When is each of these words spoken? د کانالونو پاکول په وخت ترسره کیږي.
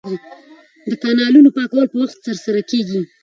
د 0.89 0.91
کانالونو 1.03 1.49
پاکول 1.57 1.85
په 1.91 1.97
وخت 2.01 2.17
ترسره 2.27 2.61
کیږي. 2.69 3.01